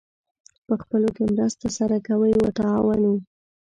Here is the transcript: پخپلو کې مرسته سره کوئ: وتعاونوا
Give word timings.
پخپلو 0.67 1.09
کې 1.15 1.23
مرسته 1.33 1.67
سره 1.77 1.95
کوئ: 2.07 2.33
وتعاونوا 2.43 3.15